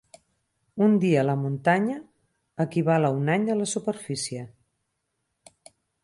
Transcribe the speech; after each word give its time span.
Un 0.85 0.93
dia 1.01 1.17
a 1.21 1.25
la 1.29 1.33
muntanya 1.41 1.97
equival 2.65 3.05
a 3.09 3.11
un 3.17 3.29
any 3.33 3.45
a 3.55 3.57
la 3.59 3.67
superfície. 3.73 4.47